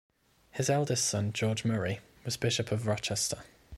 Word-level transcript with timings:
His 0.49 0.67
eldest 0.67 1.05
son 1.05 1.31
George 1.31 1.63
Murray 1.63 1.99
was 2.25 2.35
Bishop 2.35 2.71
of 2.71 2.87
Rochester. 2.87 3.43